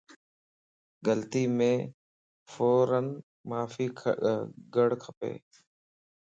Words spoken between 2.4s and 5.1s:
فوران معافي گڙ